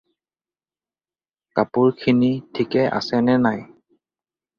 কাপোৰ 1.59 1.91
খিনি 1.99 2.29
ঠিকে 2.59 2.87
আছে 3.01 3.21
নে 3.27 3.37
নাই? 3.43 3.61